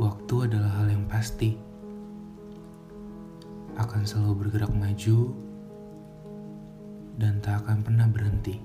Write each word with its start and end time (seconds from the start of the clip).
Waktu 0.00 0.48
adalah 0.48 0.80
hal 0.80 0.88
yang 0.88 1.04
pasti. 1.10 1.58
Akan 3.76 4.06
selalu 4.08 4.46
bergerak 4.46 4.72
maju 4.72 5.34
dan 7.20 7.42
tak 7.44 7.66
akan 7.66 7.84
pernah 7.84 8.08
berhenti. 8.08 8.56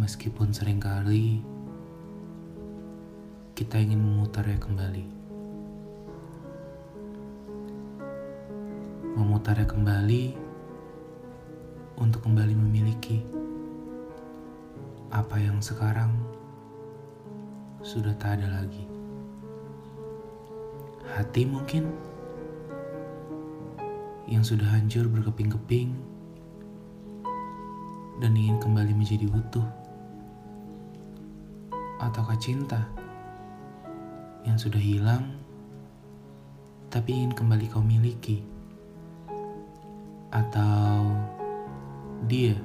Meskipun 0.00 0.50
sering 0.50 0.82
kali 0.82 1.44
kita 3.58 3.74
ingin 3.74 3.98
memutarnya 3.98 4.54
kembali. 4.62 5.02
Memutarnya 9.18 9.66
kembali 9.66 10.24
untuk 11.98 12.22
kembali 12.22 12.54
memiliki 12.54 13.18
apa 15.10 15.42
yang 15.42 15.58
sekarang 15.58 16.14
sudah 17.82 18.14
tak 18.14 18.38
ada 18.38 18.62
lagi. 18.62 18.86
Hati 21.18 21.42
mungkin 21.42 21.90
yang 24.30 24.46
sudah 24.46 24.70
hancur 24.70 25.10
berkeping-keping 25.10 25.98
dan 28.22 28.38
ingin 28.38 28.62
kembali 28.62 28.94
menjadi 28.94 29.26
utuh. 29.26 29.66
Ataukah 31.98 32.38
cinta 32.38 33.07
yang 34.48 34.56
sudah 34.56 34.80
hilang 34.80 35.36
tapi 36.88 37.12
ingin 37.12 37.36
kembali 37.36 37.68
kau 37.68 37.84
miliki? 37.84 38.40
Atau 40.32 41.12
dia 42.24 42.56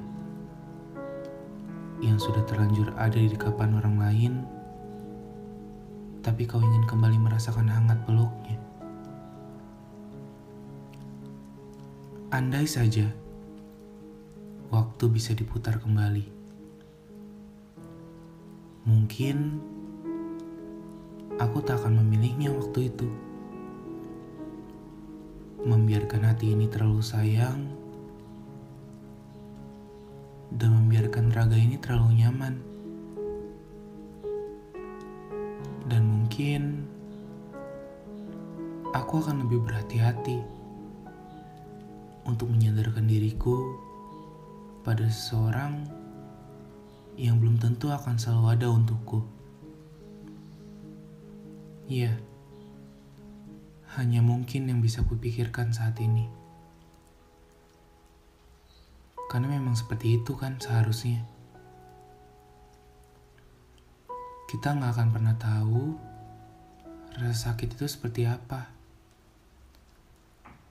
yang 2.00 2.16
sudah 2.16 2.40
terlanjur 2.48 2.88
ada 2.96 3.20
di 3.20 3.28
dekapan 3.28 3.76
orang 3.76 3.96
lain 4.00 4.32
tapi 6.24 6.48
kau 6.48 6.64
ingin 6.64 6.88
kembali 6.88 7.20
merasakan 7.20 7.68
hangat 7.68 8.00
peluknya? 8.08 8.56
Andai 12.32 12.64
saja 12.64 13.12
waktu 14.72 15.04
bisa 15.06 15.36
diputar 15.36 15.78
kembali, 15.78 16.26
mungkin 18.88 19.62
aku 21.44 21.60
tak 21.60 21.84
akan 21.84 22.00
memilihnya 22.00 22.48
waktu 22.48 22.88
itu. 22.88 23.08
Membiarkan 25.64 26.24
hati 26.28 26.56
ini 26.56 26.68
terlalu 26.68 27.04
sayang 27.04 27.68
dan 30.52 30.70
membiarkan 30.72 31.28
raga 31.32 31.56
ini 31.56 31.76
terlalu 31.76 32.24
nyaman. 32.24 32.54
Dan 35.84 36.02
mungkin 36.08 36.88
aku 38.96 39.20
akan 39.20 39.44
lebih 39.44 39.60
berhati-hati 39.68 40.40
untuk 42.24 42.48
menyadarkan 42.48 43.04
diriku 43.04 43.76
pada 44.80 45.04
seseorang 45.12 45.84
yang 47.20 47.36
belum 47.36 47.60
tentu 47.60 47.92
akan 47.92 48.16
selalu 48.16 48.46
ada 48.58 48.66
untukku. 48.72 49.33
Iya, 51.84 52.16
hanya 54.00 54.24
mungkin 54.24 54.72
yang 54.72 54.80
bisa 54.80 55.04
kupikirkan 55.04 55.76
saat 55.76 56.00
ini. 56.00 56.24
Karena 59.28 59.52
memang 59.52 59.76
seperti 59.76 60.16
itu 60.16 60.32
kan 60.32 60.56
seharusnya. 60.56 61.28
Kita 64.48 64.72
nggak 64.72 64.96
akan 64.96 65.08
pernah 65.12 65.36
tahu 65.36 66.00
rasa 67.20 67.52
sakit 67.52 67.76
itu 67.76 67.84
seperti 67.84 68.24
apa 68.24 68.72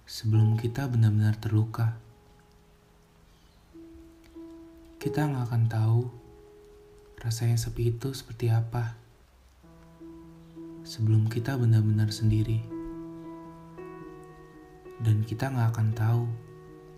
sebelum 0.09 0.57
kita 0.57 0.89
benar-benar 0.89 1.37
terluka. 1.37 1.93
Kita 4.97 5.29
nggak 5.29 5.45
akan 5.45 5.63
tahu 5.69 6.01
rasanya 7.21 7.61
sepi 7.61 7.93
itu 7.93 8.17
seperti 8.17 8.49
apa 8.49 9.02
sebelum 10.93 11.25
kita 11.25 11.57
benar-benar 11.57 12.13
sendiri. 12.13 12.61
Dan 15.01 15.25
kita 15.25 15.49
nggak 15.49 15.73
akan 15.73 15.89
tahu 15.97 16.23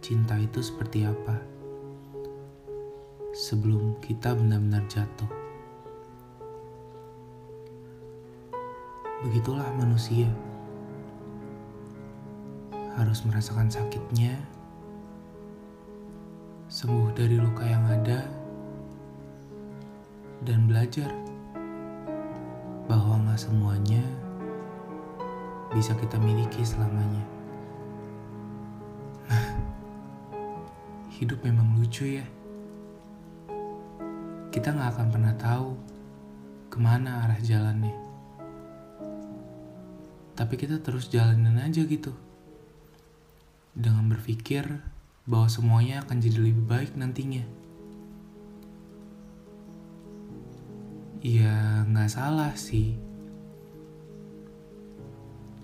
cinta 0.03 0.35
itu 0.35 0.59
seperti 0.59 1.07
apa 1.07 1.39
sebelum 3.31 3.95
kita 4.03 4.35
benar-benar 4.35 4.83
jatuh. 4.91 5.31
Begitulah 9.23 9.71
manusia 9.79 10.27
harus 12.99 13.23
merasakan 13.23 13.71
sakitnya, 13.71 14.35
sembuh 16.67 17.15
dari 17.15 17.39
luka 17.39 17.63
yang 17.63 17.87
ada, 17.87 18.27
dan 20.43 20.67
belajar 20.67 21.34
bahwa 22.85 23.17
nggak 23.25 23.41
semuanya 23.41 24.01
bisa 25.73 25.97
kita 25.97 26.21
miliki 26.21 26.61
selamanya. 26.61 27.25
Nah, 29.25 29.47
hidup 31.17 31.41
memang 31.41 31.75
lucu 31.81 32.21
ya. 32.21 32.25
Kita 34.53 34.71
nggak 34.71 34.91
akan 34.95 35.07
pernah 35.11 35.33
tahu 35.35 35.75
ke 36.69 36.77
mana 36.77 37.25
arah 37.27 37.41
jalannya. 37.41 37.95
Tapi 40.35 40.53
kita 40.55 40.79
terus 40.79 41.09
jalanin 41.09 41.57
aja 41.59 41.83
gitu 41.83 42.13
dengan 43.75 44.07
berpikir 44.07 44.63
bahwa 45.27 45.51
semuanya 45.51 46.05
akan 46.07 46.21
jadi 46.21 46.39
lebih 46.39 46.63
baik 46.69 46.91
nantinya. 46.95 47.64
Ya, 51.25 51.81
nggak 51.89 52.13
salah 52.13 52.53
sih. 52.53 52.93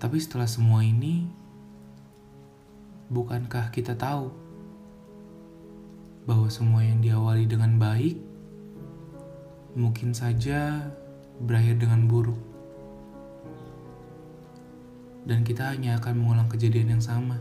Tapi 0.02 0.18
setelah 0.18 0.50
semua 0.50 0.82
ini, 0.82 1.30
bukankah 3.06 3.70
kita 3.70 3.94
tahu 3.94 4.34
bahwa 6.26 6.50
semua 6.50 6.82
yang 6.82 6.98
diawali 6.98 7.46
dengan 7.46 7.78
baik 7.78 8.18
mungkin 9.78 10.10
saja 10.10 10.90
berakhir 11.38 11.78
dengan 11.78 12.10
buruk, 12.10 12.42
dan 15.30 15.46
kita 15.46 15.70
hanya 15.70 16.02
akan 16.02 16.26
mengulang 16.26 16.50
kejadian 16.50 16.98
yang 16.98 17.04
sama 17.06 17.38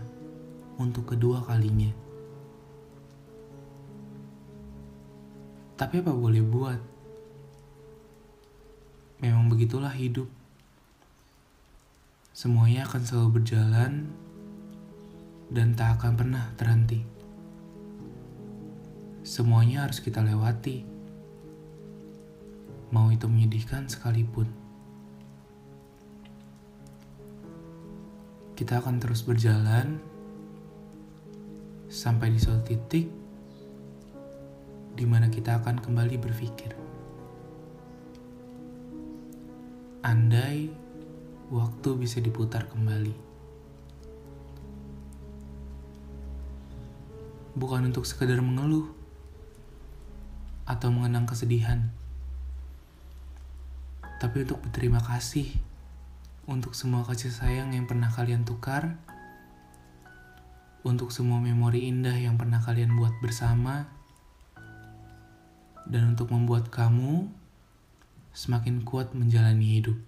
untuk 0.77 1.09
kedua 1.09 1.41
kalinya. 1.41 1.89
Tapi 5.73 6.05
apa 6.05 6.13
boleh 6.13 6.45
buat? 6.45 6.90
Begitulah 9.61 9.93
hidup. 9.93 10.25
Semuanya 12.33 12.89
akan 12.89 13.01
selalu 13.05 13.29
berjalan 13.37 14.09
dan 15.53 15.77
tak 15.77 16.01
akan 16.01 16.17
pernah 16.17 16.49
terhenti. 16.57 17.05
Semuanya 19.21 19.85
harus 19.85 20.01
kita 20.01 20.25
lewati. 20.25 20.81
Mau 22.89 23.13
itu 23.13 23.29
menyedihkan 23.29 23.85
sekalipun. 23.85 24.49
Kita 28.57 28.81
akan 28.81 28.97
terus 28.97 29.21
berjalan 29.21 30.01
sampai 31.85 32.33
di 32.33 32.41
suatu 32.41 32.65
titik 32.65 33.13
di 34.97 35.05
mana 35.05 35.29
kita 35.29 35.61
akan 35.61 35.77
kembali 35.85 36.17
berpikir. 36.17 36.90
Andai 40.01 40.73
waktu 41.53 41.89
bisa 41.93 42.17
diputar 42.17 42.65
kembali. 42.65 43.13
Bukan 47.53 47.85
untuk 47.85 48.09
sekedar 48.09 48.41
mengeluh 48.41 48.89
atau 50.65 50.89
mengenang 50.89 51.29
kesedihan, 51.29 51.93
tapi 54.17 54.41
untuk 54.41 54.65
berterima 54.65 55.03
kasih 55.05 55.53
untuk 56.49 56.73
semua 56.73 57.05
kasih 57.05 57.29
sayang 57.29 57.69
yang 57.77 57.85
pernah 57.85 58.09
kalian 58.09 58.41
tukar 58.41 58.97
untuk 60.81 61.13
semua 61.13 61.37
memori 61.37 61.85
indah 61.85 62.17
yang 62.17 62.41
pernah 62.41 62.57
kalian 62.57 62.97
buat 62.97 63.13
bersama, 63.21 63.85
dan 65.85 66.17
untuk 66.17 66.33
membuat 66.33 66.73
kamu 66.73 67.29
semakin 68.31 68.87
kuat 68.87 69.11
menjalani 69.11 69.79
hidup. 69.79 69.99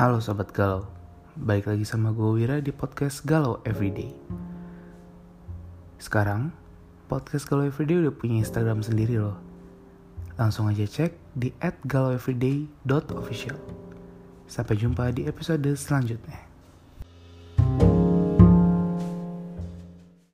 Halo 0.00 0.16
Sobat 0.16 0.48
Galau, 0.56 0.88
balik 1.36 1.68
lagi 1.68 1.84
sama 1.84 2.08
gue 2.16 2.40
Wira 2.40 2.56
di 2.64 2.72
podcast 2.72 3.20
Galau 3.28 3.60
Everyday. 3.68 4.16
Sekarang, 6.00 6.56
podcast 7.12 7.44
Galau 7.44 7.68
Everyday 7.68 8.00
udah 8.00 8.14
punya 8.16 8.40
Instagram 8.40 8.80
sendiri 8.80 9.20
loh 9.20 9.49
Langsung 10.40 10.72
aja 10.72 10.88
cek 10.88 11.36
di 11.36 11.52
@galoeveryday.official. 11.84 13.60
Sampai 14.48 14.80
jumpa 14.80 15.12
di 15.12 15.28
episode 15.28 15.68
selanjutnya. 15.76 16.49